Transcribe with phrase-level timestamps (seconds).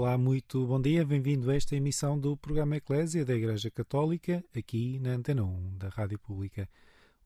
[0.00, 4.96] Olá, muito bom dia, bem-vindo a esta emissão do programa Eclésia da Igreja Católica, aqui
[5.00, 6.68] na Antena 1 da Rádio Pública.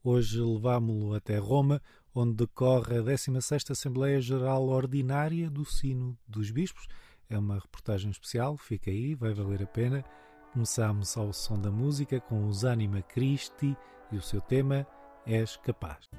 [0.03, 1.79] Hoje levámo-lo até Roma,
[2.15, 6.87] onde decorre a 16ª Assembleia Geral Ordinária do Sino dos Bispos.
[7.29, 10.03] É uma reportagem especial, fica aí, vai valer a pena.
[10.51, 13.77] Começamos ao som da música com os Anima Christi
[14.11, 14.87] e o seu tema
[15.27, 16.09] És Capaz.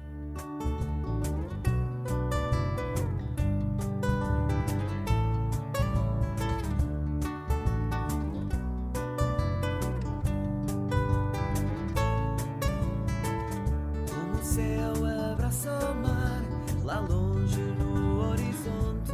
[15.65, 16.41] Abraça o mar,
[16.83, 19.13] lá longe no horizonte.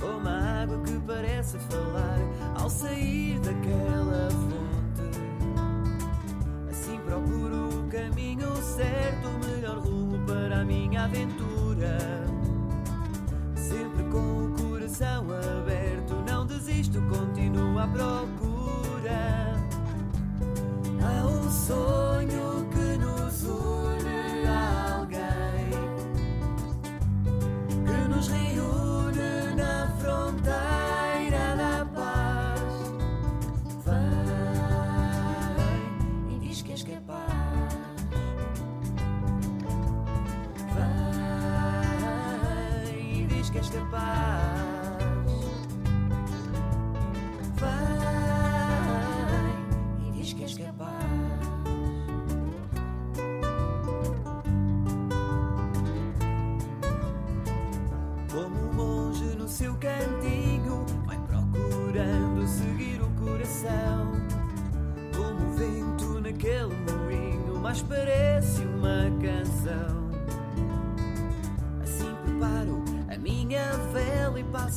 [0.00, 2.18] Como a água que parece falar
[2.60, 5.10] ao sair daquela fonte.
[6.70, 11.39] Assim procuro o caminho certo, o melhor rumo para a minha aventura.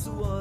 [0.04, 0.33] sua.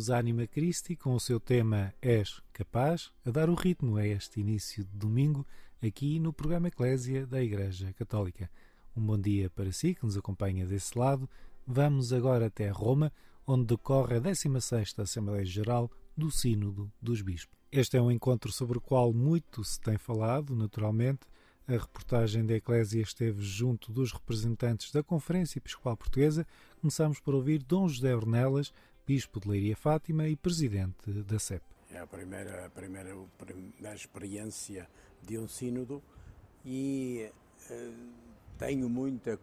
[0.00, 4.40] Os Anima Christi com o seu tema És Capaz a dar o ritmo a este
[4.40, 5.46] início de domingo
[5.82, 8.50] aqui no programa Eclésia da Igreja Católica.
[8.96, 11.28] Um bom dia para si que nos acompanha desse lado.
[11.66, 13.12] Vamos agora até Roma,
[13.46, 17.58] onde decorre a 16ª Assembleia Geral do Sínodo dos Bispos.
[17.70, 21.26] Este é um encontro sobre o qual muito se tem falado, naturalmente.
[21.68, 26.46] A reportagem da Eclésia esteve junto dos representantes da Conferência Episcopal Portuguesa.
[26.80, 28.72] Começamos por ouvir Dom José Ornelas,
[29.10, 31.64] Bispo de Leiria Fátima e Presidente da CEP.
[31.90, 34.88] É a primeira, a primeira, a primeira experiência
[35.20, 36.00] de um sínodo
[36.64, 37.28] e
[37.68, 37.92] eh,
[38.56, 39.36] tenho muita,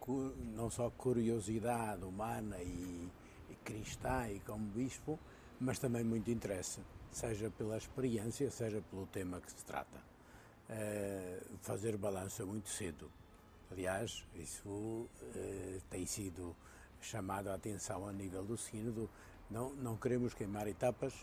[0.55, 3.09] não só curiosidade humana e,
[3.49, 5.19] e cristã e como bispo,
[5.59, 6.79] mas também muito interesse,
[7.11, 9.99] seja pela experiência, seja pelo tema que se trata.
[10.69, 13.11] Eh, fazer balanço é muito cedo.
[13.69, 16.55] Aliás, isso eh, tem sido
[17.01, 19.09] chamado a atenção a nível do sínodo.
[19.49, 21.13] Não, não queremos queimar etapas,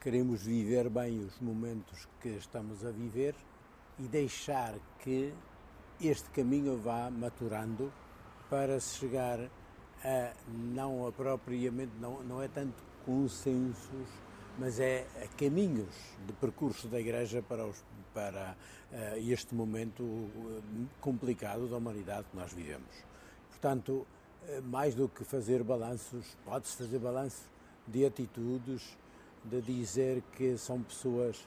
[0.00, 3.36] queremos viver bem os momentos que estamos a viver
[4.00, 5.32] e deixar que
[6.00, 7.92] este caminho vá maturando
[8.50, 9.38] para se chegar
[10.04, 14.08] a não a propriamente não, não é tanto consensos,
[14.58, 15.94] mas é a caminhos
[16.26, 18.56] de percurso da Igreja para, os, para
[18.90, 20.62] uh, este momento uh,
[21.00, 22.90] complicado da humanidade que nós vivemos.
[23.50, 24.04] Portanto,
[24.64, 27.42] mais do que fazer balanços, pode-se fazer balanço
[27.86, 28.96] de atitudes,
[29.44, 31.46] de dizer que são pessoas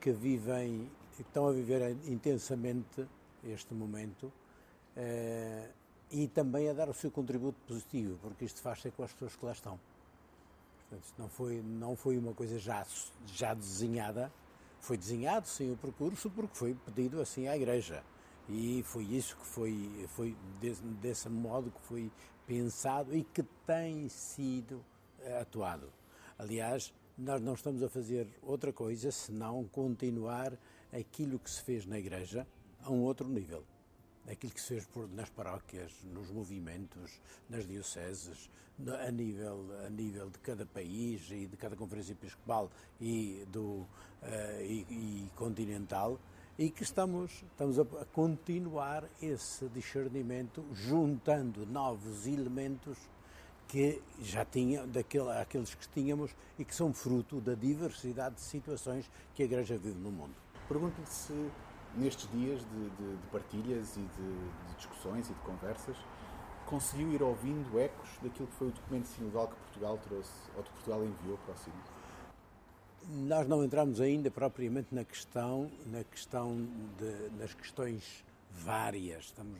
[0.00, 3.06] que vivem, que estão a viver intensamente
[3.44, 4.32] este momento
[6.10, 9.34] e também a dar o seu contributo positivo, porque isto faz ser com as pessoas
[9.34, 9.80] que lá estão.
[10.78, 12.86] Portanto, não foi, não foi uma coisa já,
[13.26, 14.32] já desenhada,
[14.80, 18.04] foi desenhado sim o percurso porque foi pedido assim à Igreja.
[18.48, 22.10] E foi isso que foi, foi desse, desse modo que foi
[22.46, 24.84] pensado e que tem sido
[25.20, 25.92] eh, atuado.
[26.38, 30.52] Aliás, nós não estamos a fazer outra coisa senão continuar
[30.92, 32.46] aquilo que se fez na Igreja
[32.82, 33.64] a um outro nível
[34.30, 38.50] aquilo que se fez por, nas paróquias, nos movimentos, nas dioceses,
[39.06, 43.86] a nível, a nível de cada país e de cada conferência episcopal e, do, uh,
[44.60, 46.18] e, e, continental,
[46.58, 52.98] e que estamos, estamos a, a continuar esse discernimento, juntando novos elementos
[53.68, 59.10] que já tinha, daquele, aqueles que tínhamos e que são fruto da diversidade de situações
[59.34, 60.34] que a Igreja vive no mundo.
[60.68, 61.50] Pergunto-lhe se
[61.96, 65.96] nestes dias de, de, de partilhas e de, de, discussões e de conversas,
[66.66, 70.70] conseguiu ir ouvindo ecos daquilo que foi o documento sinodal que Portugal trouxe, ou que
[70.70, 71.91] Portugal enviou para o Sínodo?
[73.08, 76.66] Nós não entramos ainda propriamente na questão, na questão
[76.98, 79.24] de, nas questões várias.
[79.24, 79.58] Estamos,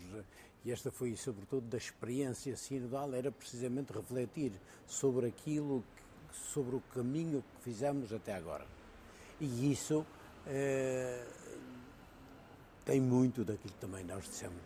[0.65, 4.53] e esta foi sobretudo da experiência sinodal, era precisamente refletir
[4.87, 5.83] sobre aquilo,
[6.31, 8.65] sobre o caminho que fizemos até agora.
[9.41, 10.07] E isso
[10.47, 11.27] eh,
[12.85, 14.63] tem muito daquilo que também nós dissemos.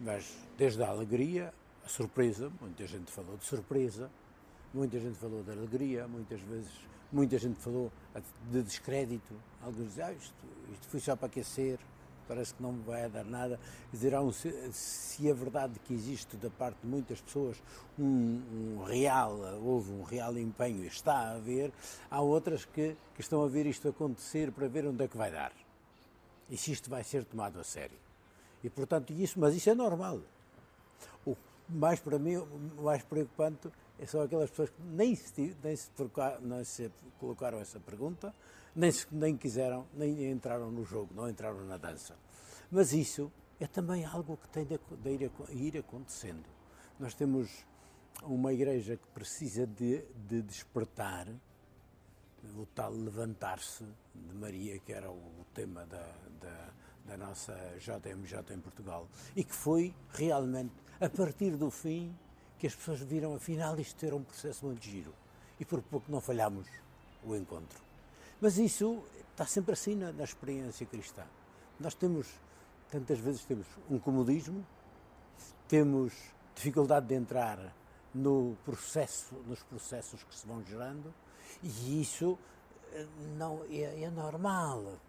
[0.00, 1.54] Mas desde a alegria,
[1.84, 4.10] a surpresa, muita gente falou de surpresa,
[4.74, 6.72] muita gente falou de alegria, muitas vezes,
[7.12, 7.92] muita gente falou
[8.50, 9.34] de descrédito.
[9.62, 10.34] Alguns dizem, ah, isto,
[10.72, 11.78] isto foi só para aquecer,
[12.26, 13.58] parece que não vai dar nada.
[13.92, 17.62] Um, se é verdade que existe da parte de muitas pessoas
[17.98, 21.72] um, um, real, houve um real empenho, está a haver,
[22.10, 25.30] há outras que, que estão a ver isto acontecer para ver onde é que vai
[25.30, 25.52] dar
[26.52, 27.96] e se isto vai ser tomado a sério.
[28.62, 30.20] E, portanto, isso, mas isso é normal.
[31.26, 31.34] O
[31.66, 33.70] mais para mim, o mais preocupante
[34.06, 35.90] são aquelas pessoas que nem se, nem se,
[36.40, 38.34] nem se colocaram essa pergunta,
[38.74, 42.16] nem, se, nem quiseram, nem entraram no jogo, não entraram na dança.
[42.70, 46.44] Mas isso é também algo que tem de, de ir, acontecendo.
[46.98, 47.64] Nós temos
[48.22, 51.28] uma igreja que precisa de, de despertar,
[52.56, 53.84] o tal levantar-se
[54.14, 56.72] de Maria, que era o tema da, da,
[57.04, 62.12] da, nossa JMJ em Portugal, e que foi realmente a partir do fim
[62.62, 65.12] que as pessoas viram, afinal, isto era um processo muito giro.
[65.58, 66.68] E por pouco não falhamos
[67.24, 67.82] o encontro.
[68.40, 71.24] Mas isso está sempre assim na, na experiência cristã.
[71.80, 72.28] Nós temos,
[72.88, 74.64] tantas vezes, temos um comodismo,
[75.66, 76.12] temos
[76.54, 77.74] dificuldade de entrar
[78.14, 81.12] no processo, nos processos que se vão gerando,
[81.64, 82.38] e isso
[82.92, 83.04] eh,
[83.36, 85.00] não é, é normal.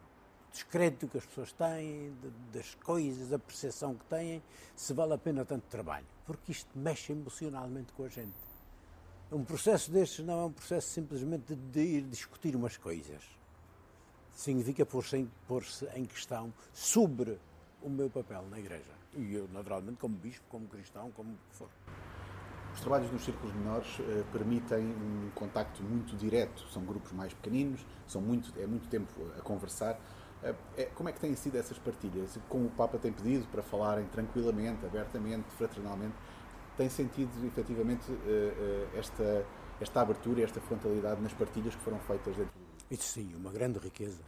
[0.54, 4.42] Descrédito que as pessoas têm, de, das coisas, a percepção que têm,
[4.76, 6.06] se vale a pena tanto trabalho.
[6.28, 8.38] Porque isto mexe emocionalmente com a gente.
[9.32, 13.24] Um processo destes não é um processo simplesmente de ir discutir umas coisas.
[14.32, 17.40] Significa pôr-se em, pôr em questão sobre
[17.82, 18.94] o meu papel na Igreja.
[19.16, 21.70] E eu, naturalmente, como bispo, como cristão, como for.
[22.74, 26.68] Os trabalhos nos círculos menores uh, permitem um contacto muito direto.
[26.70, 30.00] São grupos mais pequeninos, são muito, é muito tempo a conversar.
[30.44, 32.38] Uh, é, como é que têm sido essas partilhas?
[32.50, 36.16] Como o Papa tem pedido para falarem tranquilamente, abertamente, fraternalmente,
[36.76, 39.46] tem sentido efetivamente uh, esta,
[39.80, 43.80] esta abertura esta frontalidade nas partilhas que foram feitas dentro do Isso sim, uma grande
[43.80, 44.22] riqueza.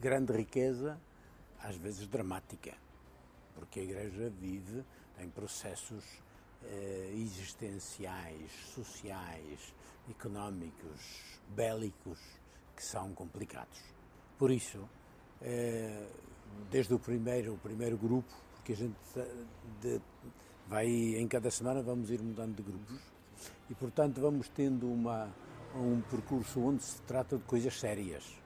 [0.00, 0.98] Grande, riqueza,
[1.62, 2.74] às vezes dramática,
[3.54, 4.84] porque a Igreja vive
[5.20, 6.04] em processos
[6.64, 9.72] eh, existenciais, sociais,
[10.10, 12.18] económicos, bélicos,
[12.74, 13.78] que são complicados.
[14.36, 15.01] Por isso, eh,
[16.70, 18.96] desde o primeiro, o primeiro grupo, porque a gente
[19.80, 20.00] de,
[20.68, 23.00] vai em cada semana vamos ir mudando de grupos
[23.68, 25.28] e portanto vamos tendo uma
[25.74, 28.42] um percurso onde se trata de coisas sérias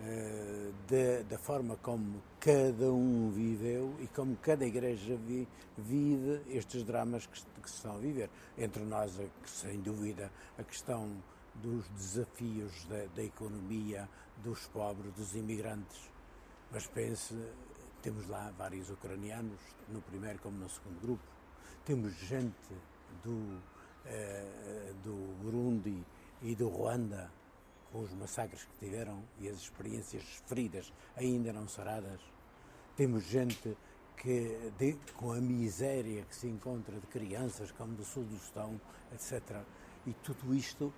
[0.00, 5.46] eh, da, da, forma como cada um viveu e como cada igreja vi,
[5.78, 8.28] vive estes dramas que, que, se estão a viver.
[8.58, 9.16] Entre nós,
[9.46, 11.10] sem dúvida, a questão
[11.56, 14.08] dos desafios da, da economia,
[14.42, 16.10] dos pobres, dos imigrantes.
[16.70, 17.34] Mas pense,
[18.02, 21.24] temos lá vários ucranianos, no primeiro como no segundo grupo.
[21.84, 22.74] Temos gente
[23.22, 23.60] do,
[24.06, 26.04] eh, do Burundi
[26.42, 27.30] e do Ruanda,
[27.92, 32.20] com os massacres que tiveram e as experiências feridas ainda não saradas.
[32.96, 33.76] Temos gente
[34.16, 38.80] que, de, com a miséria que se encontra de crianças como do sul do Sudão,
[39.12, 39.62] etc.
[40.06, 40.92] E tudo isto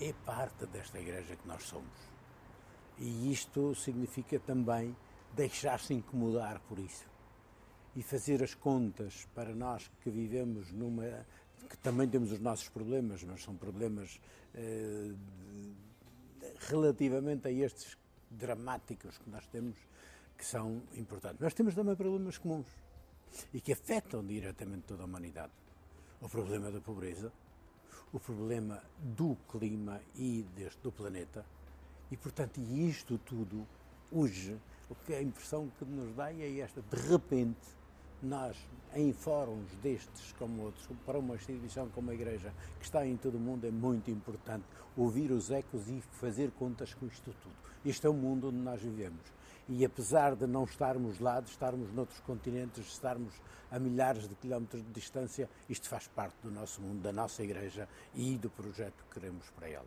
[0.00, 2.14] é parte desta igreja que nós somos.
[2.98, 4.96] E isto significa também
[5.34, 7.06] deixar-se incomodar por isso
[7.96, 11.26] e fazer as contas para nós que vivemos numa.
[11.68, 14.20] que também temos os nossos problemas, mas são problemas
[14.54, 15.12] eh,
[16.68, 17.96] relativamente a estes
[18.30, 19.76] dramáticos que nós temos,
[20.36, 21.40] que são importantes.
[21.40, 22.66] Nós temos também problemas comuns
[23.52, 25.52] e que afetam diretamente toda a humanidade.
[26.20, 27.32] O problema da pobreza,
[28.14, 31.44] o problema do clima e deste, do planeta,
[32.12, 33.66] e portanto, isto tudo,
[34.12, 34.56] hoje,
[34.88, 37.66] o que a impressão que nos dá é esta: de repente,
[38.22, 38.56] nós,
[38.94, 43.34] em fóruns destes como outros, para uma instituição como a Igreja, que está em todo
[43.34, 44.64] o mundo, é muito importante
[44.96, 47.54] ouvir os ecos e fazer contas com isto tudo.
[47.84, 49.20] Este é o mundo onde nós vivemos.
[49.68, 53.32] E apesar de não estarmos lá, de estarmos noutros continentes, de estarmos
[53.70, 57.88] a milhares de quilómetros de distância, isto faz parte do nosso mundo, da nossa Igreja
[58.14, 59.86] e do projeto que queremos para ela.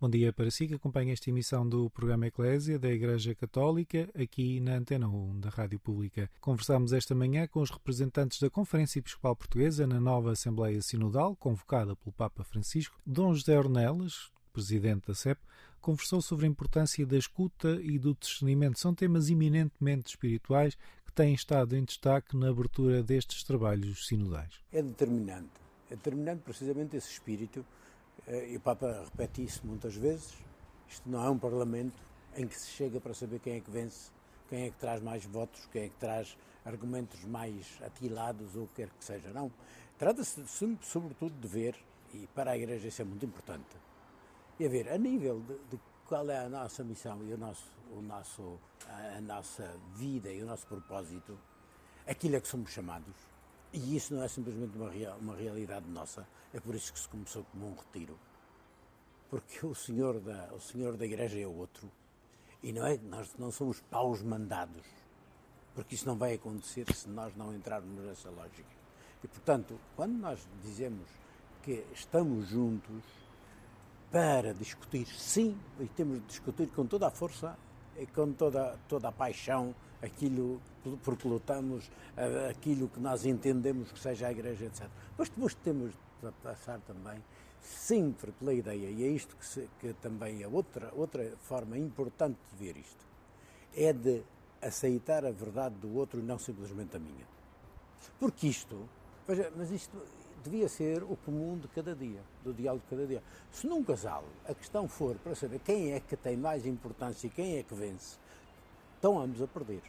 [0.00, 4.58] Bom dia para si que acompanha esta emissão do programa Eclésia da Igreja Católica aqui
[4.58, 6.30] na Antena 1 da Rádio Pública.
[6.40, 11.94] Conversámos esta manhã com os representantes da Conferência Episcopal Portuguesa na nova Assembleia Sinodal, convocada
[11.94, 12.98] pelo Papa Francisco.
[13.04, 15.40] Dom José Ornelas, presidente da CEP,
[15.80, 18.78] conversou sobre a importância da escuta e do discernimento.
[18.78, 20.76] São temas eminentemente espirituais
[21.06, 24.60] que têm estado em destaque na abertura destes trabalhos sinodais.
[24.72, 25.60] É determinante.
[25.90, 27.64] É determinante precisamente esse espírito
[28.26, 30.34] eh, e o Papa repete isso muitas vezes.
[30.88, 32.00] Isto não é um Parlamento
[32.36, 34.10] em que se chega para saber quem é que vence,
[34.48, 38.68] quem é que traz mais votos, quem é que traz argumentos mais atilados ou o
[38.68, 39.30] que quer que seja.
[39.30, 39.50] Não.
[39.98, 40.42] Trata-se,
[40.82, 41.76] sobretudo, de ver,
[42.14, 43.66] e para a Igreja isso é muito importante,
[44.60, 47.72] e a ver, a nível de, de qual é a nossa missão e o nosso,
[47.90, 51.38] o nosso, a, nossa vida e o nosso propósito,
[52.06, 53.14] aquilo é que somos chamados
[53.72, 57.08] e isso não é simplesmente uma, real, uma realidade nossa, é por isso que se
[57.08, 58.18] começou como um retiro.
[59.30, 61.90] Porque o senhor da, o senhor da igreja é outro.
[62.62, 64.84] E não é nós não somos paus mandados.
[65.74, 68.68] Porque isso não vai acontecer se nós não entrarmos nessa lógica.
[69.24, 71.08] E, portanto, quando nós dizemos
[71.62, 73.19] que estamos juntos
[74.10, 77.56] para discutir, sim, e temos de discutir com toda a força
[77.96, 80.60] e com toda, toda a paixão aquilo
[81.02, 81.90] porque lutamos,
[82.48, 84.88] aquilo que nós entendemos que seja a Igreja, etc.
[85.16, 87.22] Mas depois temos de passar também
[87.60, 92.38] sempre pela ideia, e é isto que, se, que também é outra, outra forma importante
[92.50, 93.04] de ver isto,
[93.76, 94.22] é de
[94.62, 97.26] aceitar a verdade do outro e não simplesmente a minha.
[98.18, 98.88] Porque isto,
[99.28, 99.96] veja, mas isto
[100.42, 103.22] devia ser o comum de cada dia, do diálogo de cada dia.
[103.52, 107.30] Se num casal a questão for para saber quem é que tem mais importância e
[107.30, 108.18] quem é que vence,
[108.94, 109.82] estão ambos a perder.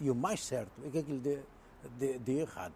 [0.00, 1.40] E o mais certo é que aquilo dê,
[1.98, 2.74] dê, dê errado.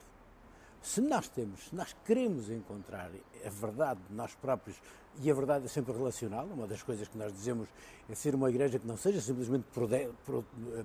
[0.80, 3.10] Se nós temos, se nós queremos encontrar
[3.44, 4.80] a verdade de nós próprios,
[5.20, 7.68] e a verdade é sempre relacional, uma das coisas que nós dizemos
[8.08, 9.66] é ser uma igreja que não seja simplesmente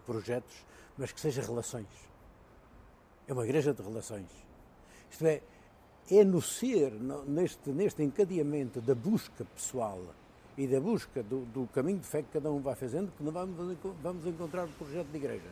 [0.06, 0.66] projetos,
[0.98, 1.88] mas que seja relações.
[3.28, 4.28] É uma igreja de relações.
[5.12, 5.42] Isto é,
[6.12, 6.92] é no ser,
[7.28, 10.02] neste, neste encadeamento da busca pessoal
[10.58, 13.78] e da busca do, do, caminho de fé que cada um vai fazendo, que vamos,
[14.02, 15.50] vamos encontrar o projeto de igreja.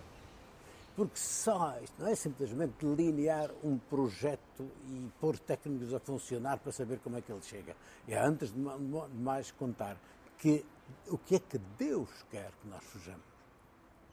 [0.95, 6.71] Porque só, isto não é simplesmente delinear um projeto e pôr técnicos a funcionar para
[6.71, 7.75] saber como é que ele chega.
[8.07, 9.97] É antes de mais contar
[10.37, 10.65] que
[11.07, 13.23] o que é que Deus quer que nós sejamos.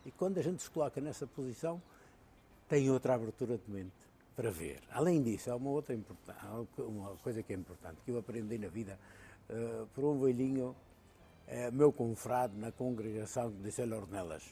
[0.07, 1.83] E quando a gente se coloca nessa posição,
[2.69, 4.08] tem outra abertura de mente
[4.39, 4.81] para ver.
[4.93, 5.99] Além disso, há uma outra
[6.79, 8.97] uma coisa que é importante, que eu aprendi na vida
[9.51, 10.77] uh, por um velhinho,
[11.49, 14.45] uh, meu confrade na congregação de Ornelas.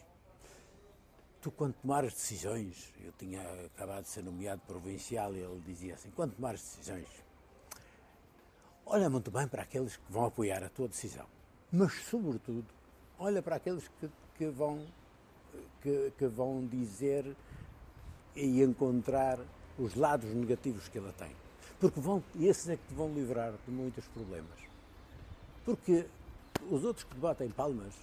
[1.40, 6.10] Tu, quando tomares decisões, eu tinha acabado de ser nomeado provincial e ele dizia assim:
[6.10, 7.06] quando tomares decisões,
[8.84, 11.26] olha muito bem para aqueles que vão apoiar a tua decisão,
[11.70, 12.66] mas, sobretudo,
[13.20, 14.84] olha para aqueles que, que vão,
[15.80, 17.36] que, que vão dizer
[18.34, 19.38] e encontrar
[19.78, 21.30] os lados negativos que ela tem.
[21.78, 24.58] Porque vão, esses é que te vão livrar de muitos problemas.
[25.64, 26.06] Porque
[26.70, 27.94] os outros que te batem palmas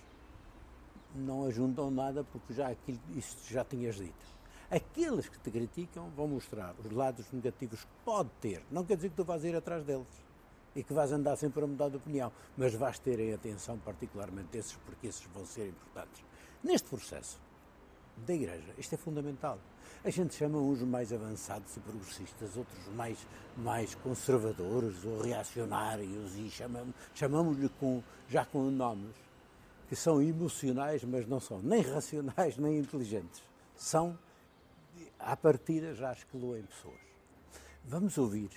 [1.15, 2.99] não ajudam nada porque já aquilo,
[3.49, 4.33] já tinhas dito.
[4.69, 8.63] Aqueles que te criticam vão mostrar os lados negativos que pode ter.
[8.71, 10.07] Não quer dizer que tu vais ir atrás deles
[10.75, 14.57] e que vais andar sempre a mudar de opinião, mas vais ter em atenção particularmente
[14.57, 16.23] esses, porque esses vão ser importantes.
[16.63, 17.39] Neste processo
[18.17, 19.59] da Igreja, isto é fundamental.
[20.03, 23.17] A gente chama uns mais avançados e progressistas, outros mais,
[23.57, 29.15] mais conservadores ou reacionários e chamamos-lhe chamamos com, já com nomes
[29.87, 33.41] que são emocionais, mas não são nem racionais nem inteligentes.
[33.75, 34.17] São,
[35.19, 36.99] à partida, já excluem pessoas.
[37.85, 38.49] Vamos ouvir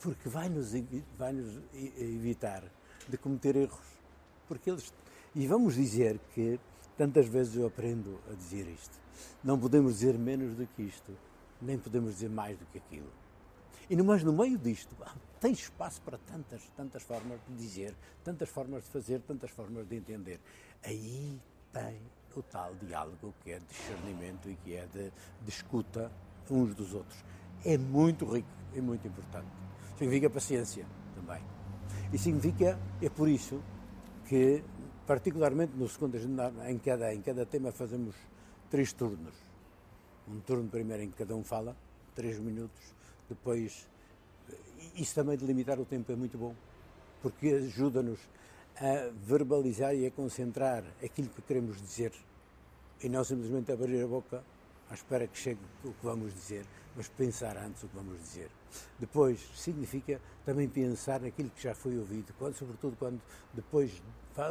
[0.00, 0.72] porque vai-nos
[1.16, 1.60] vai -nos
[1.98, 2.64] evitar
[3.08, 3.86] de cometer erros.
[4.46, 4.92] Porque eles,
[5.34, 6.58] e vamos dizer que,
[6.98, 8.98] tantas vezes eu aprendo a dizer isto,
[9.42, 11.16] não podemos dizer menos do que isto,
[11.62, 13.10] nem podemos dizer mais do que aquilo.
[13.88, 14.94] E mas no meio disto,
[15.40, 19.96] tem espaço para tantas, tantas formas de dizer, tantas formas de fazer, tantas formas de
[19.96, 20.38] entender.
[20.84, 21.40] Aí
[21.72, 21.98] tem
[22.36, 25.10] o tal diálogo que é discernimento e que é de,
[25.42, 26.12] de escuta
[26.50, 27.24] uns dos outros.
[27.64, 29.48] É muito rico e muito importante
[29.98, 31.42] significa paciência também.
[32.12, 33.60] E significa, é por isso
[34.26, 34.62] que,
[35.08, 36.18] particularmente no segundo
[36.68, 38.14] em cada, em cada tema fazemos
[38.70, 39.34] três turnos.
[40.28, 41.74] Um turno primeiro em que cada um fala,
[42.14, 42.94] três minutos,
[43.26, 43.88] depois.
[44.94, 46.54] Isso também de limitar o tempo é muito bom,
[47.22, 48.20] porque ajuda-nos
[48.76, 52.12] a verbalizar e a concentrar aquilo que queremos dizer
[53.02, 54.44] e não simplesmente abrir a boca
[54.90, 58.50] à espera que chegue o que vamos dizer, mas pensar antes o que vamos dizer.
[58.98, 63.20] Depois, significa também pensar naquilo que já foi ouvido, quando, sobretudo quando
[63.54, 64.02] depois,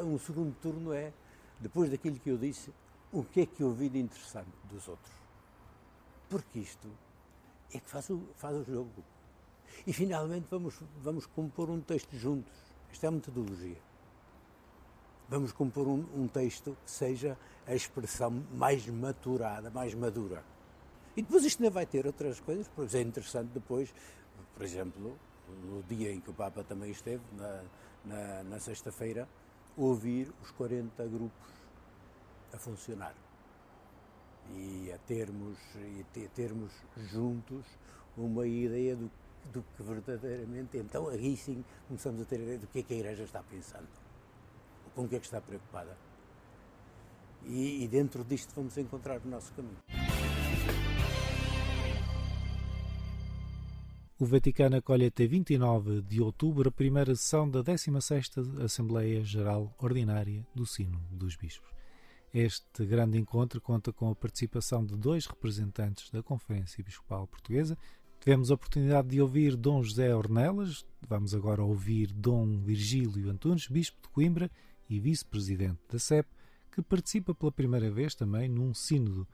[0.03, 1.13] um segundo turno é,
[1.59, 2.71] depois daquilo que eu disse,
[3.11, 5.13] o que é que eu ouvi de interessante dos outros.
[6.29, 6.87] Porque isto
[7.73, 9.03] é que faz o, faz o jogo.
[9.85, 12.53] E finalmente vamos, vamos compor um texto juntos.
[12.91, 13.77] Isto é a metodologia.
[15.29, 20.43] Vamos compor um, um texto que seja a expressão mais maturada, mais madura.
[21.15, 23.93] E depois isto ainda vai ter outras coisas, pois é interessante depois,
[24.53, 25.17] por exemplo,
[25.65, 27.63] no dia em que o Papa também esteve, na,
[28.05, 29.27] na, na sexta-feira,
[29.77, 31.51] ouvir os 40 grupos
[32.53, 33.13] a funcionar
[34.55, 37.65] e a termos, e a termos juntos
[38.17, 39.11] uma ideia do,
[39.53, 42.93] do que verdadeiramente, então aí sim começamos a ter a ideia do que é que
[42.93, 43.87] a Igreja está pensando,
[44.95, 45.95] com o que é que está preocupada.
[47.45, 50.06] E, e dentro disto vamos encontrar o nosso caminho.
[54.19, 60.43] O Vaticano acolhe até 29 de outubro a primeira sessão da 16ª Assembleia Geral Ordinária
[60.55, 61.69] do Sino dos Bispos.
[62.33, 67.77] Este grande encontro conta com a participação de dois representantes da Conferência Episcopal Portuguesa.
[68.19, 74.01] Tivemos a oportunidade de ouvir Dom José Ornelas, vamos agora ouvir Dom Virgílio Antunes, Bispo
[74.01, 74.49] de Coimbra
[74.89, 76.27] e Vice-Presidente da CEP,
[76.71, 79.27] que participa pela primeira vez também num sínodo.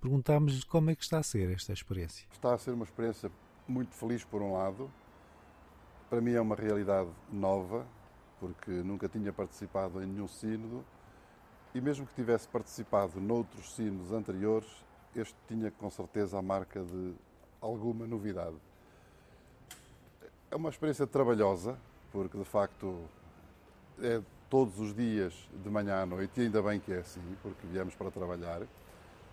[0.00, 2.26] Perguntámos-lhe como é que está a ser esta experiência.
[2.32, 3.30] Está a ser uma experiência
[3.66, 4.90] muito feliz por um lado.
[6.08, 7.86] Para mim é uma realidade nova,
[8.38, 10.84] porque nunca tinha participado em nenhum sínodo
[11.74, 14.68] e mesmo que tivesse participado noutros sínodos anteriores,
[15.14, 17.14] este tinha com certeza a marca de
[17.60, 18.56] alguma novidade.
[20.50, 21.78] É uma experiência trabalhosa,
[22.10, 23.04] porque de facto
[24.02, 27.64] é todos os dias, de manhã à noite, e ainda bem que é assim, porque
[27.68, 28.62] viemos para trabalhar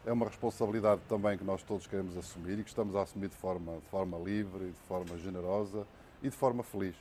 [0.08, 3.36] é uma responsabilidade também que nós todos queremos assumir e que estamos a assumir de
[3.36, 5.86] forma, de forma livre, de forma generosa
[6.24, 6.96] e de forma feliz.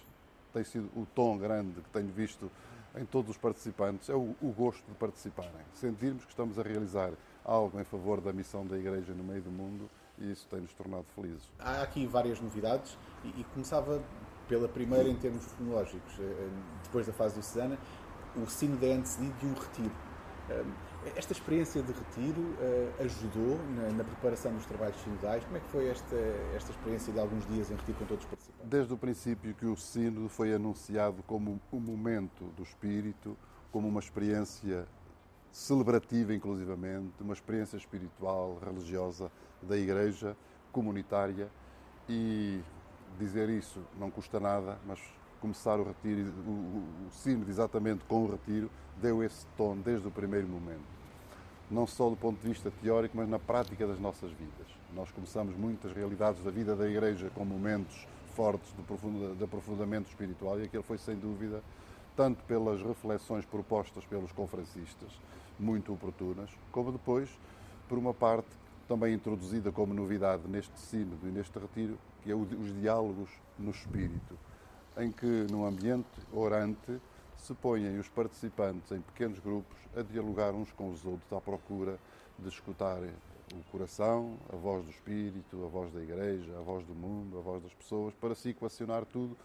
[0.53, 2.51] Tem sido o tom grande que tenho visto
[2.97, 5.53] em todos os participantes, é o, o gosto de participarem.
[5.73, 7.13] Sentirmos que estamos a realizar
[7.45, 9.89] algo em favor da missão da Igreja no meio do mundo
[10.19, 11.49] e isso tem-nos tornado felizes.
[11.61, 14.03] Há aqui várias novidades e, e começava
[14.49, 16.19] pela primeira em termos cronológicos.
[16.19, 16.49] Eh, eh,
[16.83, 17.79] depois da fase do Cesana,
[18.35, 19.95] o sino é antecedido de um retiro.
[21.15, 25.45] Esta experiência de retiro uh, ajudou na, na, preparação dos trabalhos sinodais?
[25.45, 26.17] Como é que foi esta,
[26.57, 28.69] esta experiência de alguns dias em retiro com todos os participantes?
[28.69, 33.37] Desde o princípio que o sínodo foi anunciado como um momento do espírito,
[33.71, 34.89] como uma experiência
[35.53, 39.31] celebrativa, inclusivamente, uma experiência espiritual, religiosa
[39.63, 40.37] da Igreja,
[40.73, 41.49] comunitária,
[42.09, 42.61] e
[43.19, 45.01] dizer isso não custa nada, mas
[45.41, 50.09] começar o retiro, o, o, o sínodo exatamente com o retiro, deu esse tom desde
[50.09, 50.96] o primeiro momento
[51.71, 54.67] não só do ponto de vista teórico, mas na prática das nossas vidas.
[54.95, 58.73] Nós começamos muitas realidades da vida da Igreja com momentos fortes
[59.39, 61.63] de, aprofundamento espiritual e aquele foi, sem dúvida,
[62.15, 65.11] tanto pelas reflexões propostas pelos conferencistas,
[65.59, 67.29] muito oportunas, como depois,
[67.89, 68.49] por uma parte
[68.87, 74.39] também introduzida como novidade neste sínodo e neste retiro, que é os diálogos no espírito,
[74.99, 77.01] em que, num ambiente orante,
[77.47, 81.97] se ponham os participantes em pequenos grupos a dialogar uns com os outros à procura
[82.39, 82.99] de escutar
[83.55, 87.41] o coração, a voz do Espírito, a voz da Igreja, a voz do mundo, a
[87.41, 89.37] voz das pessoas, para se equacionar tudo.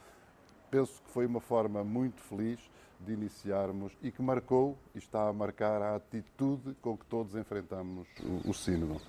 [0.71, 2.59] Penso que foi uma forma muito feliz
[2.99, 8.07] de iniciarmos e que marcou e está a marcar a atitude com que todos enfrentamos
[8.45, 8.99] o, o Sínodo.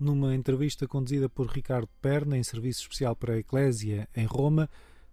[0.00, 4.66] Numa entrevista conduzida por Ricardo Perna em serviço especial para a Eclésia em Roma,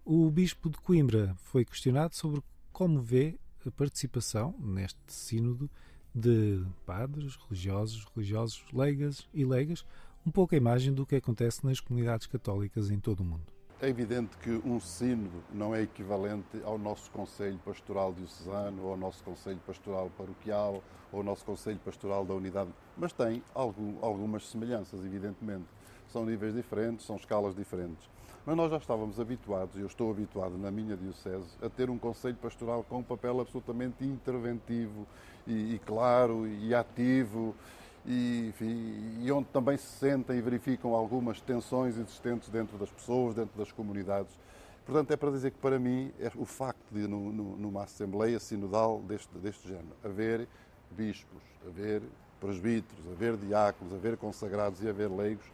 [0.06, 5.70] o Bispo de Coimbra foi questionado sobre como vê a participação neste sínodo
[6.16, 9.84] de padres, religiosos, religiosos, leigas e leigas,
[10.26, 13.57] um pouco a imagem do que acontece nas comunidades católicas em todo o mundo.
[13.80, 18.98] É evidente que um sínodo não é equivalente ao nosso Conselho Pastoral Diocesano, ou ao
[18.98, 24.50] nosso Conselho Pastoral Paroquial, ou ao nosso Conselho Pastoral da Unidade, mas tem algum, algumas
[24.50, 25.66] semelhanças, evidentemente.
[26.12, 28.10] São níveis diferentes, são escalas diferentes.
[28.48, 32.00] Mas nós já estávamos habituados, e eu estou habituado na minha Diocese, a ter um
[32.00, 35.06] Conselho Pastoral com um papel absolutamente interventivo
[35.46, 37.54] e, e claro e ativo
[38.08, 43.36] e, enfim, e onde também se sentem e verificam algumas tensões existentes dentro das pessoas,
[43.36, 44.34] dentro das comunidades.
[44.86, 48.40] Portanto, é para dizer que para mim é o facto de, no, no, numa Assembleia
[48.40, 50.48] Sinodal deste, deste género, haver
[50.92, 52.02] bispos, haver
[52.40, 55.46] presbíteros, haver diáconos, haver consagrados e haver leigos,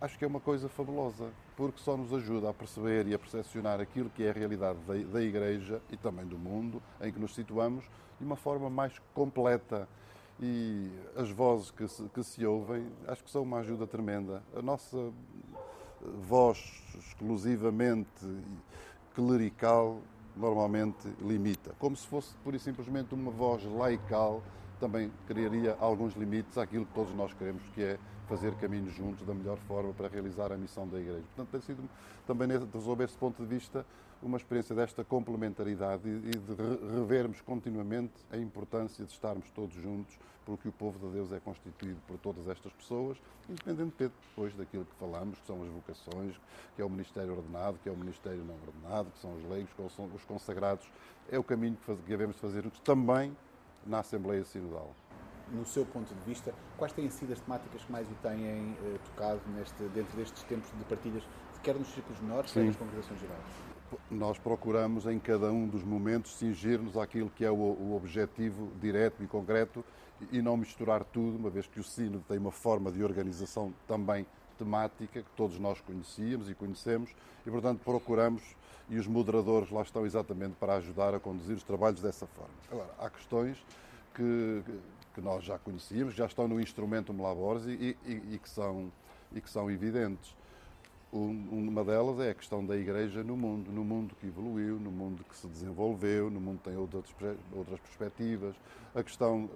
[0.00, 3.78] acho que é uma coisa fabulosa, porque só nos ajuda a perceber e a percepcionar
[3.78, 7.34] aquilo que é a realidade da, da Igreja e também do mundo em que nos
[7.34, 7.84] situamos
[8.18, 9.86] de uma forma mais completa
[10.40, 14.42] e as vozes que se, que se ouvem acho que são uma ajuda tremenda.
[14.56, 15.12] A nossa
[16.26, 16.58] voz
[16.98, 18.26] exclusivamente
[19.14, 20.00] clerical
[20.36, 24.40] normalmente limita, como se fosse pura e simplesmente uma voz laical
[24.78, 27.98] também criaria alguns limites àquilo que todos nós queremos, que é
[28.28, 31.24] fazer caminhos juntos da melhor forma para realizar a missão da Igreja.
[31.34, 31.88] Portanto, tem sido
[32.26, 33.84] também, resolver esse ponto de vista,
[34.22, 40.68] uma experiência desta complementaridade e de revermos continuamente a importância de estarmos todos juntos, porque
[40.68, 45.38] o povo de Deus é constituído por todas estas pessoas, independentemente depois daquilo que falamos,
[45.38, 46.40] que são as vocações,
[46.74, 49.72] que é o ministério ordenado, que é o ministério não ordenado, que são os leigos,
[49.72, 50.90] que são os consagrados.
[51.30, 53.36] É o caminho que devemos fazer também
[53.86, 54.94] na Assembleia Sinodal
[55.50, 58.98] no seu ponto de vista, quais têm sido as temáticas que mais o têm eh,
[59.06, 61.22] tocado neste, dentro destes tempos de partilhas,
[61.62, 63.67] quer nos círculos menores, quer nas congregações gerais?
[64.10, 69.22] Nós procuramos em cada um dos momentos cingir-nos àquilo que é o, o objetivo direto
[69.22, 69.84] e concreto
[70.32, 74.26] e não misturar tudo, uma vez que o Sínodo tem uma forma de organização também
[74.58, 77.10] temática que todos nós conhecíamos e conhecemos
[77.46, 78.42] e, portanto, procuramos
[78.90, 82.54] e os moderadores lá estão exatamente para ajudar a conduzir os trabalhos dessa forma.
[82.70, 83.56] Agora, há questões
[84.14, 84.62] que,
[85.14, 88.90] que nós já conhecíamos, já estão no instrumento Labores e, e, e, que são,
[89.32, 90.34] e que são evidentes.
[91.10, 95.24] Uma delas é a questão da Igreja no mundo, no mundo que evoluiu, no mundo
[95.24, 97.04] que se desenvolveu, no mundo que tem outras,
[97.50, 98.54] outras perspectivas,
[98.94, 99.48] a questão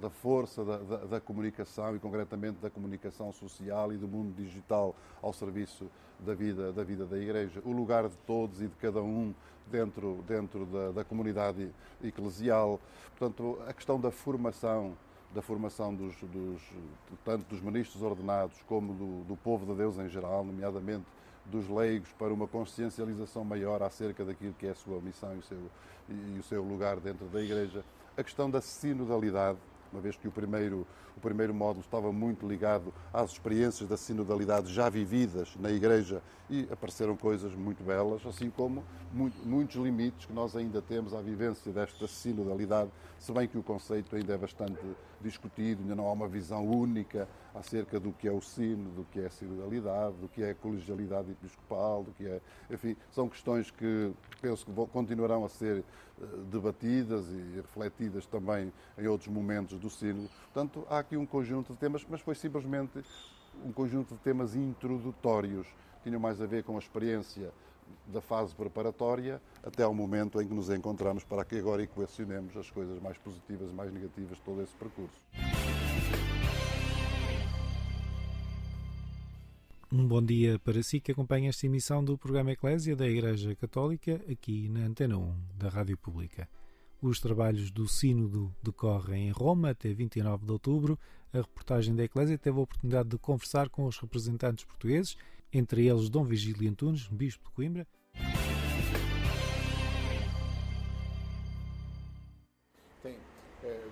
[0.00, 4.96] da força da, da, da, comunicação e, concretamente, da comunicação social e do mundo digital
[5.22, 9.00] ao serviço da vida da, vida da Igreja, o lugar de todos e de cada
[9.00, 9.32] um
[9.70, 11.70] dentro, dentro da, da comunidade
[12.02, 12.80] eclesial.
[13.16, 14.96] Portanto, a questão da formação
[15.34, 16.60] da formação dos, dos,
[17.24, 21.04] tanto dos ministros ordenados como do, do, povo de Deus em geral, nomeadamente
[21.46, 25.42] dos leigos, para uma consciencialização maior acerca daquilo que é a sua missão e o
[25.42, 25.58] seu,
[26.08, 27.84] e o seu lugar dentro da Igreja.
[28.16, 29.58] A questão da sinodalidade,
[29.92, 30.86] uma vez que o primeiro,
[31.20, 36.66] o primeiro módulo estava muito ligado às experiências da sinodalidade já vividas na Igreja e
[36.70, 41.70] apareceram coisas muito belas, assim como muito, muitos limites que nós ainda temos à vivência
[41.70, 44.80] desta sinodalidade, se bem que o conceito ainda é bastante
[45.20, 49.20] discutido, ainda não há uma visão única acerca do que é o sino, do que
[49.20, 52.40] é a sinodalidade, do que é a colegialidade episcopal, do que é.
[52.70, 55.84] Enfim, são questões que penso que continuarão a ser
[56.20, 60.28] eh, debatidas e refletidas também em outros momentos do sino.
[60.52, 63.02] Portanto, há aqui um conjunto de temas, mas foi simplesmente
[63.64, 65.66] um conjunto de temas introdutórios,
[66.04, 67.50] tinham mais a ver com a experiência
[68.06, 72.70] da fase preparatória até ao momento em que nos encontramos para que agora equacionemos as
[72.70, 75.20] coisas mais positivas e mais negativas de todo esse percurso.
[79.92, 84.20] Um bom dia para si que acompanha esta emissão do programa Eclésia da Igreja Católica
[84.30, 86.48] aqui na Antena 1 da Rádio Pública.
[87.02, 90.98] Os trabalhos do Sínodo decorrem em Roma até 29 de outubro.
[91.32, 95.16] A reportagem da Eclésia teve a oportunidade de conversar com os representantes portugueses
[95.50, 97.86] entre eles Dom Vigílio Antunes, Bispo de Coimbra.
[103.02, 103.16] Tem,
[103.64, 103.88] eh,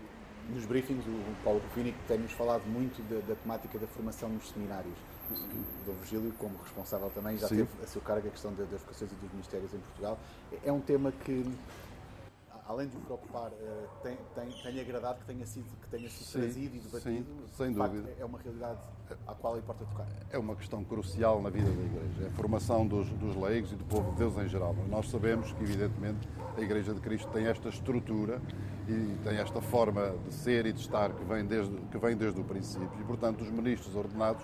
[0.51, 4.99] nos briefings, o Paulo Rufini tem-nos falado muito da, da, temática da formação nos seminários.
[5.31, 7.57] O Dom Vigílio, como responsável também, já Sim.
[7.57, 10.18] teve a seu cargo a questão das vocações e dos ministérios em Portugal.
[10.62, 11.42] É um tema que
[12.69, 16.27] além de o preocupar, uh, tem, tem, tem agradado que tenha sido, que tenha sido
[16.27, 17.27] sim, trazido e debatido?
[17.49, 18.15] Sim, sem dúvida.
[18.21, 18.79] é uma realidade
[19.27, 20.07] à qual importa tocar.
[20.31, 22.25] É uma questão crucial na vida da Igreja.
[22.25, 24.77] É a formação dos, dos leigos e do povo de Deus em geral.
[24.91, 28.39] Nós sabemos que, evidentemente, a Igreja de Cristo tem esta estrutura
[28.87, 32.39] e tem esta forma de ser e de estar que vem desde, que vem desde
[32.39, 33.01] o princípio.
[33.01, 34.43] E, portanto, os ministros ordenados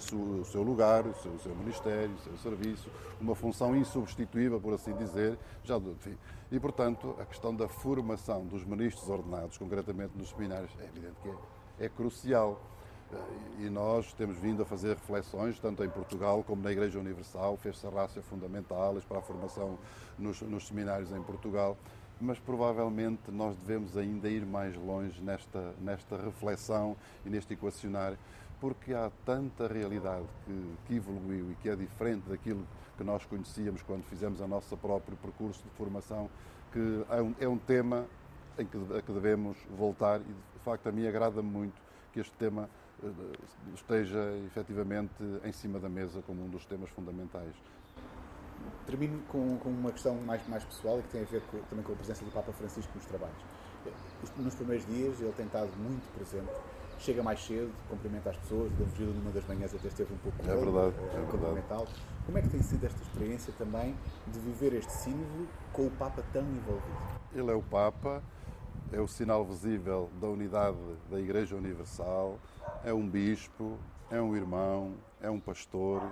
[0.00, 4.60] sua, o seu lugar, o seu, o seu, ministério, o seu serviço, uma função insubstituível,
[4.60, 6.16] por assim dizer, já enfim.
[6.50, 11.28] E, portanto, a questão da formação dos ministros ordenados, concretamente nos seminários, é evidente que
[11.28, 12.60] é, é crucial.
[13.58, 17.86] E nós temos vindo a fazer reflexões, tanto em Portugal como na Igreja Universal, fez-se
[17.86, 19.78] a raça fundamentais para a formação
[20.18, 21.76] nos, nos seminários em Portugal
[22.20, 28.18] mas provavelmente nós devemos ainda ir mais longe nesta, nesta reflexão e neste equacionário,
[28.64, 33.82] porque há tanta realidade que, que evoluiu e que é diferente daquilo que nós conhecíamos
[33.82, 36.30] quando fizemos o nosso próprio percurso de formação,
[36.72, 38.06] que é um, é um tema
[38.58, 41.74] em que, a que devemos voltar e, de facto, a mim agrada-me muito
[42.10, 42.70] que este tema
[43.02, 43.08] eh,
[43.74, 47.54] esteja efetivamente em cima da mesa como um dos temas fundamentais.
[48.86, 51.84] Termino com, com, uma questão mais, mais pessoal e que tem a ver com, também
[51.84, 53.44] com a presença do Papa Francisco nos trabalhos.
[54.38, 56.48] Nos primeiros dias ele tem estado muito presente
[56.98, 60.38] chega mais cedo, cumprimenta as pessoas, da Virgílio numa das manhãs até esteve um pouco
[60.42, 61.90] é verdade, é, é verdade.
[62.24, 63.94] Como é que tem sido esta experiência também
[64.26, 67.20] de viver este sínodo com o Papa tão envolvido?
[67.34, 68.22] Ele é o Papa,
[68.92, 70.78] é o sinal visível da unidade
[71.10, 72.38] da Igreja Universal,
[72.84, 73.78] é um bispo,
[74.10, 76.02] é um irmão, é um pastor,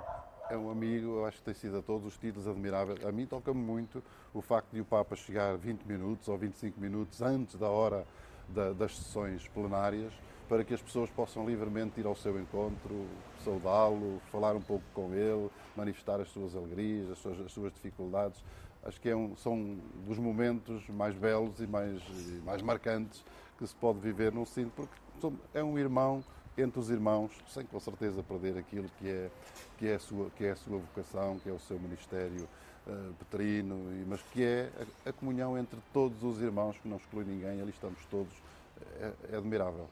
[0.50, 2.96] é um amigo, eu acho que tem sido a todos os títulos admirável.
[3.08, 4.02] A mim toca-me muito
[4.34, 8.06] o facto de o Papa chegar 20 minutos ou 25 minutos antes da hora
[8.48, 10.12] da, das sessões plenárias
[10.52, 13.06] para que as pessoas possam livremente ir ao seu encontro,
[13.42, 18.44] saudá-lo, falar um pouco com ele, manifestar as suas alegrias, as suas, as suas dificuldades.
[18.84, 23.24] Acho que é um, são dos momentos mais belos e mais, e mais marcantes
[23.56, 24.92] que se pode viver num sino, porque
[25.54, 26.22] é um irmão
[26.58, 29.30] entre os irmãos, sem com certeza perder aquilo que é,
[29.78, 32.46] que é, a, sua, que é a sua vocação, que é o seu ministério
[32.86, 34.70] uh, petrino, mas que é
[35.06, 38.34] a, a, comunhão entre todos os irmãos, que não exclui ninguém, ali estamos todos,
[39.00, 39.88] é, é admirável.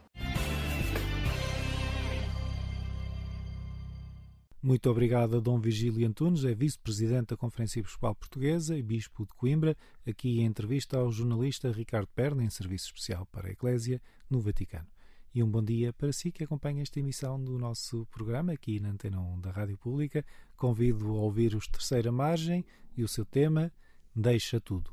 [4.62, 9.33] Muito obrigado a Dom Virgílio Antunes, é vice-presidente da Conferência Episcopal Portuguesa e bispo de
[9.33, 9.75] Coimbra,
[10.07, 14.87] aqui em entrevista ao jornalista Ricardo Perna, em serviço especial para a Eclésia, no Vaticano.
[15.35, 18.90] E um bom dia para si que acompanha esta emissão do nosso programa aqui na
[18.90, 20.23] Antena 1 da Rádio Pública.
[20.57, 22.62] Convido a ouvir os Terceira Margem
[22.94, 23.73] e o seu tema
[24.14, 24.92] Deixa Tudo.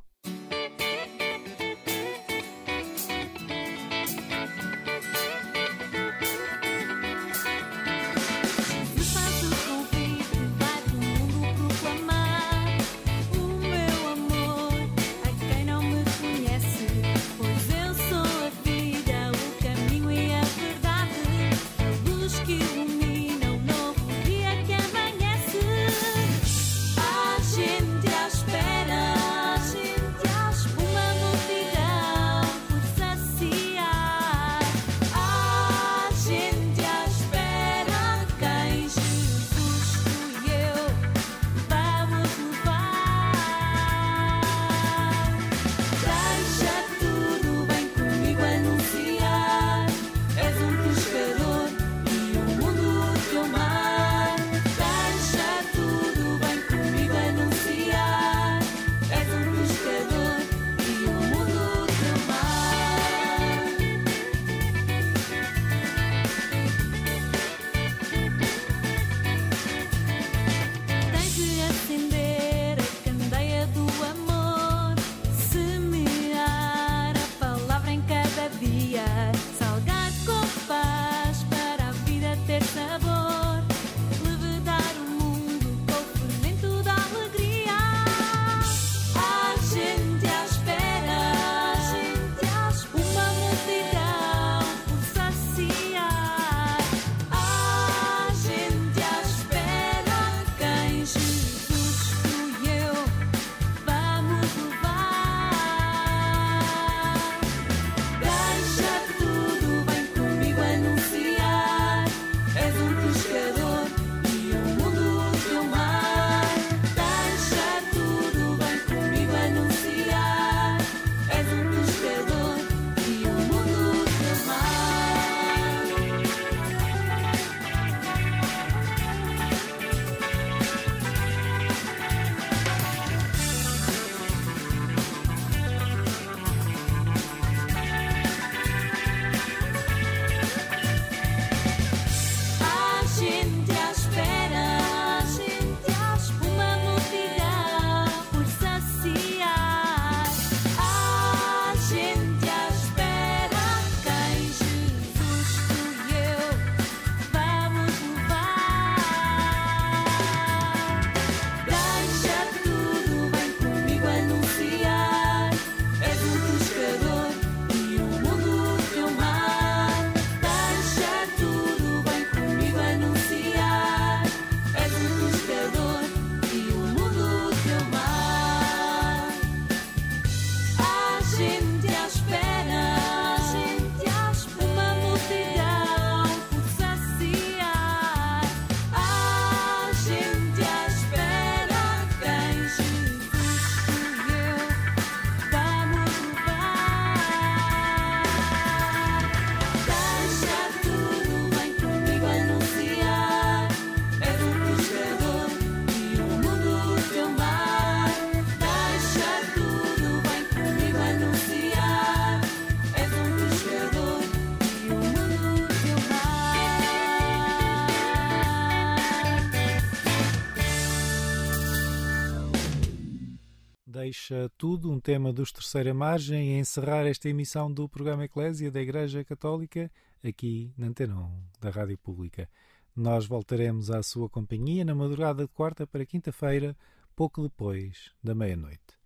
[224.08, 228.80] Deixa tudo, um tema dos Terceira Margem, a encerrar esta emissão do programa Eclésia da
[228.80, 229.92] Igreja Católica,
[230.24, 232.50] aqui na Antena 1 da Rádio Pública.
[232.96, 236.74] Nós voltaremos à sua companhia na madrugada de quarta para quinta-feira,
[237.18, 238.98] pouco depois da meia-noite.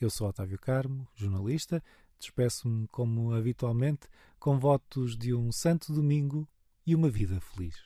[0.00, 1.80] Eu sou Otávio Carmo, jornalista,
[2.18, 4.08] despeço-me como habitualmente
[4.40, 6.48] com votos de um santo domingo
[6.84, 7.76] e uma vida feliz.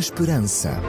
[0.00, 0.80] De Esperança.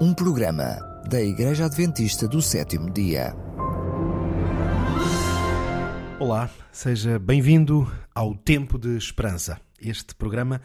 [0.00, 3.34] Um programa da Igreja Adventista do Sétimo Dia.
[6.18, 9.60] Olá, seja bem-vindo ao Tempo de Esperança.
[9.78, 10.62] Este programa,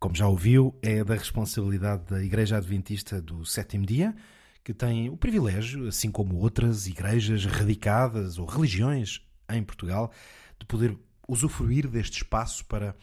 [0.00, 4.12] como já ouviu, é da responsabilidade da Igreja Adventista do Sétimo Dia
[4.64, 10.10] que tem o privilégio, assim como outras igrejas radicadas ou religiões em Portugal,
[10.58, 10.96] de poder
[11.28, 12.94] usufruir deste espaço para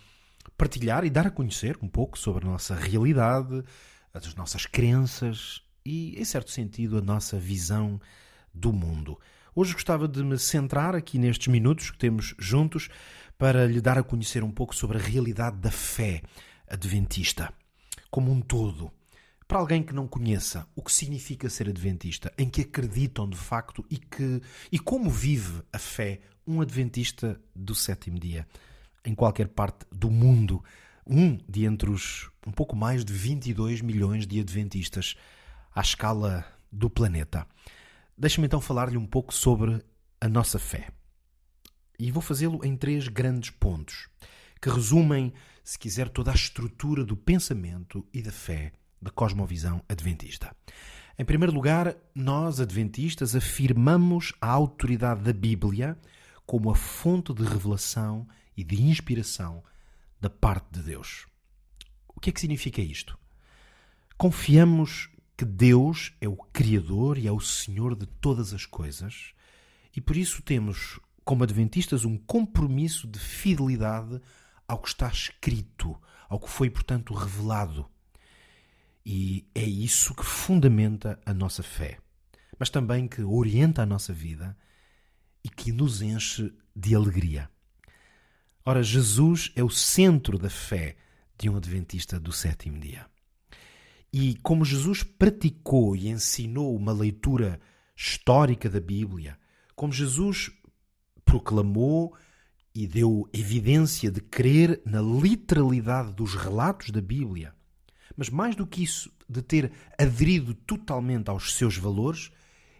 [0.57, 3.63] partilhar e dar a conhecer um pouco sobre a nossa realidade,
[4.13, 7.99] as nossas crenças e, em certo sentido, a nossa visão
[8.53, 9.19] do mundo.
[9.55, 12.89] Hoje gostava de me centrar aqui nestes minutos que temos juntos
[13.37, 16.21] para lhe dar a conhecer um pouco sobre a realidade da fé
[16.67, 17.53] adventista
[18.09, 18.91] como um todo
[19.47, 23.85] para alguém que não conheça o que significa ser adventista, em que acreditam de facto
[23.89, 28.47] e, que, e como vive a fé um adventista do sétimo dia,
[29.05, 30.63] em qualquer parte do mundo,
[31.05, 35.15] um de entre os um pouco mais de 22 milhões de adventistas
[35.73, 37.47] à escala do planeta.
[38.17, 39.81] Deixa-me então falar-lhe um pouco sobre
[40.19, 40.89] a nossa fé.
[41.97, 44.09] E vou fazê-lo em três grandes pontos,
[44.61, 48.73] que resumem, se quiser, toda a estrutura do pensamento e da fé
[49.03, 50.55] da cosmovisão adventista.
[51.17, 55.97] Em primeiro lugar, nós, adventistas, afirmamos a autoridade da Bíblia
[56.45, 59.63] como a fonte de revelação e de inspiração
[60.19, 61.27] da parte de Deus.
[62.15, 63.17] O que é que significa isto?
[64.17, 69.33] Confiamos que Deus é o Criador e é o Senhor de todas as coisas
[69.95, 74.19] e por isso temos, como adventistas, um compromisso de fidelidade
[74.67, 75.95] ao que está escrito,
[76.27, 77.87] ao que foi, portanto, revelado.
[79.05, 81.99] E é isso que fundamenta a nossa fé,
[82.57, 84.57] mas também que orienta a nossa vida
[85.43, 87.49] e que nos enche de alegria.
[88.65, 90.95] Ora, Jesus é o centro da fé
[91.37, 93.05] de um adventista do sétimo dia.
[94.11, 97.59] E como Jesus praticou e ensinou uma leitura
[97.95, 99.37] histórica da Bíblia,
[99.75, 100.51] como Jesus
[101.25, 102.15] proclamou
[102.73, 107.53] e deu evidência de crer na literalidade dos relatos da Bíblia,
[108.15, 112.31] mas mais do que isso, de ter aderido totalmente aos seus valores,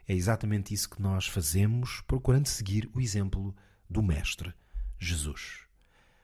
[0.08, 3.56] é exatamente isso que nós fazemos, procurando seguir o exemplo
[3.90, 4.54] do Mestre,
[5.00, 5.62] Jesus.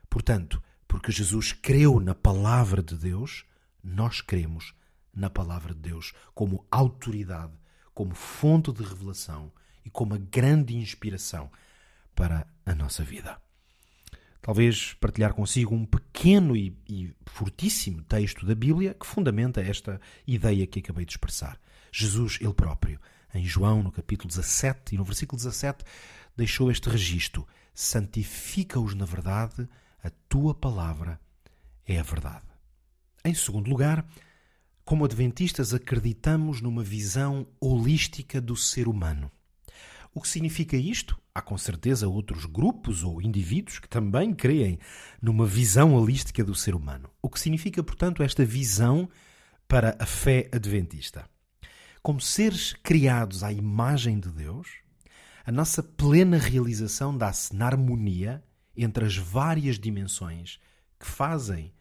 [0.09, 3.45] Portanto, porque Jesus creu na palavra de Deus,
[3.83, 4.73] nós cremos
[5.13, 7.53] na palavra de Deus como autoridade,
[7.93, 9.51] como fonte de revelação
[9.85, 11.51] e como a grande inspiração
[12.15, 13.39] para a nossa vida
[14.41, 20.65] talvez partilhar consigo um pequeno e, e, fortíssimo texto da Bíblia que fundamenta esta ideia
[20.65, 21.59] que acabei de expressar.
[21.91, 22.99] Jesus, ele próprio,
[23.33, 25.83] em João, no capítulo 17 e no versículo 17,
[26.35, 29.67] deixou este registro: Santifica-os na verdade,
[30.03, 31.19] a tua palavra
[31.85, 32.45] é a verdade.
[33.23, 34.07] Em segundo lugar,
[34.85, 39.31] como adventistas, acreditamos numa visão holística do ser humano.
[40.19, 41.17] O que significa isto?
[41.33, 44.77] Há com certeza outros grupos ou indivíduos que também creem
[45.21, 47.09] numa visão holística do ser humano.
[47.21, 49.09] O que significa, portanto, esta visão
[49.65, 51.25] para a fé adventista?
[52.03, 54.67] Como seres criados à imagem de Deus,
[55.45, 58.43] a nossa plena realização dá-se na harmonia
[58.75, 60.59] entre as várias dimensões
[60.99, 61.73] que fazem,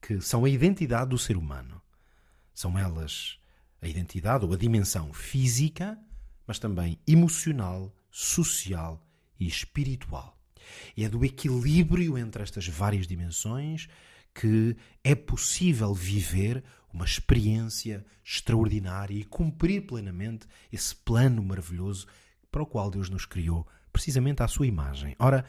[0.00, 1.82] que são a identidade do ser humano.
[2.54, 3.38] São elas
[3.82, 5.98] a identidade ou a dimensão física,
[6.46, 9.04] mas também emocional, social
[9.38, 10.36] e espiritual.
[10.96, 13.88] É do equilíbrio entre estas várias dimensões
[14.34, 22.06] que é possível viver uma experiência extraordinária e cumprir plenamente esse plano maravilhoso
[22.50, 25.14] para o qual Deus nos criou, precisamente à sua imagem.
[25.18, 25.44] Ora,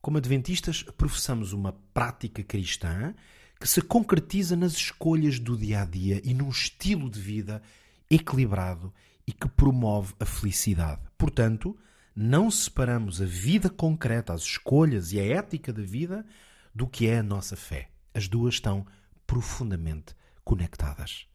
[0.00, 3.14] como adventistas, professamos uma prática cristã
[3.60, 7.60] que se concretiza nas escolhas do dia a dia e num estilo de vida
[8.08, 8.94] equilibrado
[9.28, 11.02] e que promove a felicidade.
[11.18, 11.76] Portanto,
[12.16, 16.24] não separamos a vida concreta, as escolhas e a ética da vida
[16.74, 17.90] do que é a nossa fé.
[18.14, 18.86] As duas estão
[19.26, 21.26] profundamente conectadas.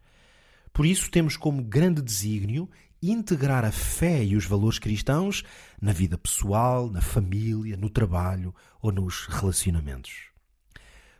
[0.73, 2.67] Por isso, temos como grande desígnio
[2.99, 5.43] integrar a fé e os valores cristãos
[5.79, 10.29] na vida pessoal, na família, no trabalho ou nos relacionamentos.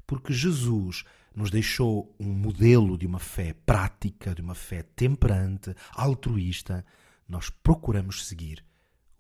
[0.07, 1.05] Porque Jesus
[1.36, 6.86] nos deixou um modelo de uma fé prática, de uma fé temperante, altruísta,
[7.28, 8.64] nós procuramos seguir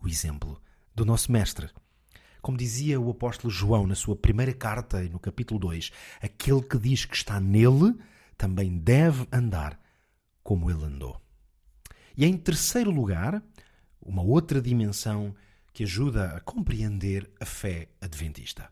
[0.01, 0.61] o exemplo
[0.93, 1.69] do nosso Mestre.
[2.41, 5.91] Como dizia o apóstolo João na sua primeira carta, no capítulo 2,
[6.21, 7.95] aquele que diz que está nele
[8.37, 9.79] também deve andar
[10.43, 11.19] como ele andou.
[12.15, 13.41] E em terceiro lugar,
[14.01, 15.33] uma outra dimensão
[15.71, 18.69] que ajuda a compreender a fé adventista.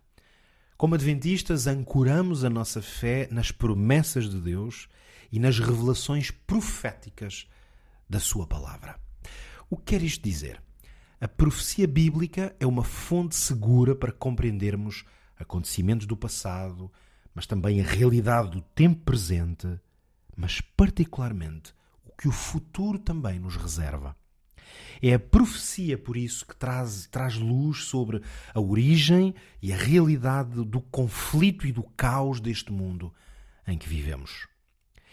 [0.82, 4.89] Como adventistas, ancoramos a nossa fé nas promessas de Deus
[5.32, 7.47] e nas revelações proféticas
[8.09, 8.99] da Sua palavra.
[9.69, 10.59] O que quer isto dizer?
[11.19, 15.05] A profecia bíblica é uma fonte segura para compreendermos
[15.38, 16.91] acontecimentos do passado,
[17.32, 19.67] mas também a realidade do tempo presente,
[20.36, 24.17] mas particularmente o que o futuro também nos reserva.
[25.01, 28.22] É a profecia, por isso, que traz, traz luz sobre
[28.53, 33.13] a origem e a realidade do conflito e do caos deste mundo
[33.67, 34.47] em que vivemos.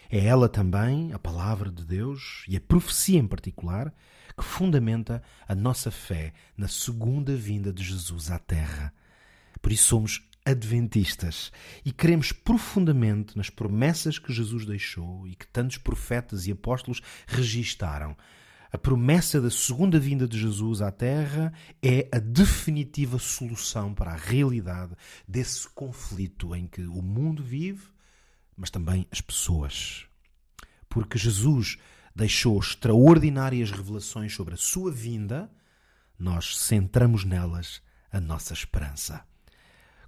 [0.09, 3.93] É ela também, a palavra de Deus, e a profecia em particular,
[4.35, 8.93] que fundamenta a nossa fé na segunda vinda de Jesus à Terra.
[9.61, 11.51] Por isso somos adventistas
[11.85, 18.15] e cremos profundamente nas promessas que Jesus deixou e que tantos profetas e apóstolos registaram.
[18.71, 21.51] A promessa da segunda vinda de Jesus à Terra
[21.81, 24.93] é a definitiva solução para a realidade
[25.27, 27.87] desse conflito em que o mundo vive,
[28.55, 30.05] mas também as pessoas.
[30.87, 31.77] Porque Jesus
[32.15, 35.49] deixou extraordinárias revelações sobre a sua vinda,
[36.17, 39.23] nós centramos nelas a nossa esperança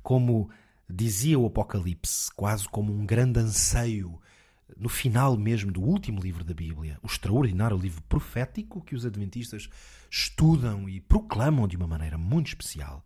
[0.01, 0.49] como
[0.89, 4.20] dizia o Apocalipse, quase como um grande anseio
[4.78, 9.70] no final mesmo do último livro da Bíblia, o extraordinário livro profético que os adventistas
[10.10, 13.06] estudam e proclamam de uma maneira muito especial.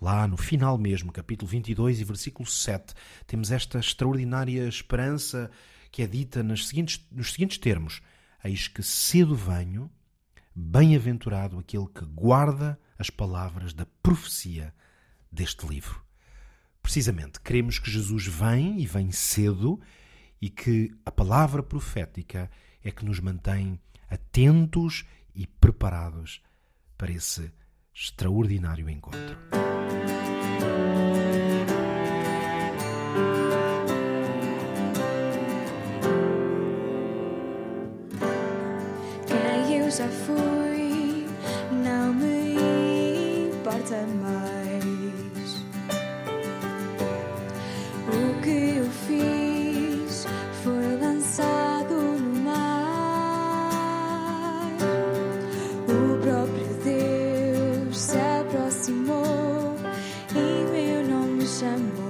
[0.00, 2.94] Lá no final mesmo, capítulo 22 e versículo 7,
[3.26, 5.50] temos esta extraordinária esperança
[5.90, 8.02] que é dita nos seguintes, nos seguintes termos:
[8.42, 9.90] Eis que cedo venho,
[10.54, 14.74] bem-aventurado aquele que guarda as palavras da profecia
[15.30, 16.02] deste livro.
[16.82, 19.80] Precisamente, queremos que Jesus vem e vem cedo
[20.42, 22.50] e que a palavra profética
[22.82, 23.80] é que nos mantém
[24.10, 26.42] atentos e preparados
[26.98, 27.52] para esse
[27.94, 29.38] extraordinário encontro.
[39.28, 41.26] Quem eu já fui,
[41.84, 44.41] não me importa mais.
[61.60, 62.01] Meu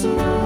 [0.00, 0.39] Cristo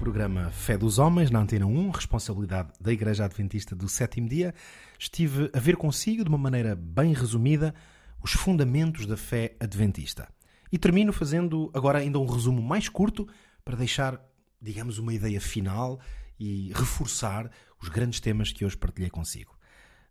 [0.00, 4.54] programa Fé dos Homens, na Antena 1, responsabilidade da Igreja Adventista do Sétimo Dia,
[4.98, 7.74] estive a ver consigo, de uma maneira bem resumida,
[8.22, 10.26] os fundamentos da fé adventista.
[10.72, 13.28] E termino fazendo agora ainda um resumo mais curto
[13.62, 14.18] para deixar,
[14.58, 16.00] digamos, uma ideia final
[16.38, 19.54] e reforçar os grandes temas que hoje partilhei consigo.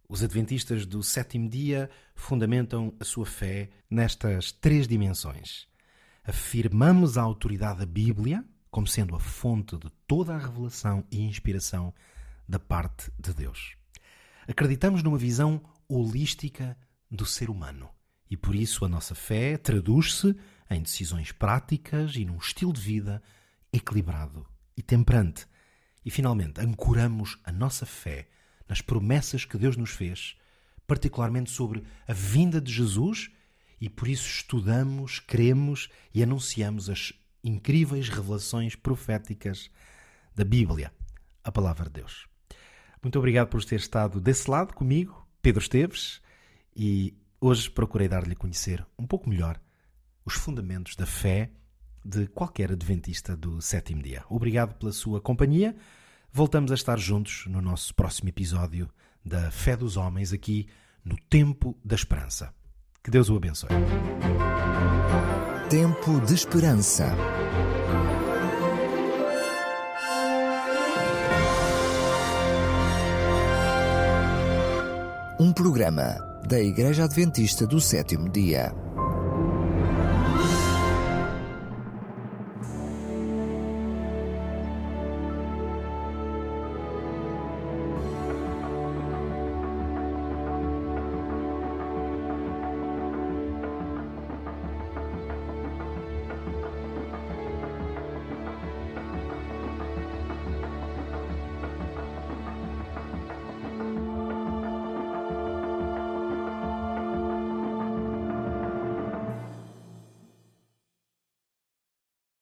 [0.07, 5.67] Os adventistas do sétimo dia fundamentam a sua fé nestas três dimensões.
[6.23, 11.93] Afirmamos a autoridade da Bíblia como sendo a fonte de toda a revelação e inspiração
[12.47, 13.75] da parte de Deus.
[14.47, 16.77] Acreditamos numa visão holística
[17.09, 17.89] do ser humano
[18.29, 20.35] e por isso a nossa fé traduz-se
[20.69, 23.23] em decisões práticas e num estilo de vida
[23.73, 24.45] equilibrado
[24.77, 25.47] e temperante.
[26.05, 28.29] E finalmente, ancoramos a nossa fé
[28.67, 30.37] nas promessas que Deus nos fez,
[30.85, 33.31] particularmente sobre a vinda de Jesus,
[33.81, 37.13] e por isso estudamos, cremos e anunciamos as
[37.43, 39.69] incríveis revelações proféticas
[40.35, 40.91] da Bíblia,
[41.43, 42.27] a palavra de Deus.
[43.01, 46.21] Muito obrigado por ter estado desse lado comigo, Pedro Esteves,
[46.75, 49.59] e hoje procurei dar-lhe a conhecer um pouco melhor
[50.25, 51.51] os fundamentos da fé
[52.03, 54.23] de qualquer adventista do sétimo dia.
[54.29, 55.75] Obrigado pela sua companhia.
[56.31, 58.89] Voltamos a estar juntos no nosso próximo episódio
[59.23, 60.67] da Fé dos Homens, aqui
[61.03, 62.53] no Tempo da Esperança.
[63.03, 63.69] Que Deus o abençoe.
[65.69, 67.15] Tempo de Esperança.
[75.39, 76.17] Um programa
[76.47, 78.73] da Igreja Adventista do Sétimo Dia.